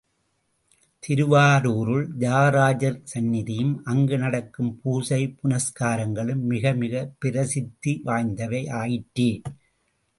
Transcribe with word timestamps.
திருவாரூரில் 1.03 2.07
தியாகராஜர் 2.17 2.97
சந்நிதியும் 3.03 3.75
அங்கு 3.83 4.17
நடக்கும் 4.17 4.79
பூசை 4.81 5.21
புனஸ்காரங்களும் 5.39 6.43
மிகமிகப் 6.49 7.13
பிரசித்தி 7.19 8.01
வாய்ந்தவை 8.05 8.63
ஆயிற்றே! 8.75 9.31